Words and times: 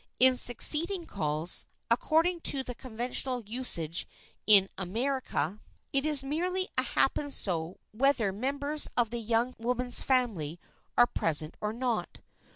In 0.19 0.35
succeeding 0.35 1.05
calls, 1.05 1.67
according 1.91 2.39
to 2.39 2.63
conventional 2.63 3.43
usage 3.45 4.07
in 4.47 4.67
America, 4.75 5.61
it 5.93 6.07
is 6.07 6.23
merely 6.23 6.67
a 6.75 6.81
happen 6.81 7.29
so 7.29 7.77
whether 7.91 8.31
members 8.31 8.87
of 8.97 9.11
the 9.11 9.19
young 9.21 9.53
woman's 9.59 10.01
family 10.01 10.59
are 10.97 11.05
present 11.05 11.53
or 11.61 11.71
not. 11.71 12.19